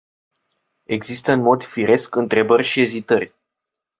[0.83, 3.35] Există în mod firesc întrebări și ezitări.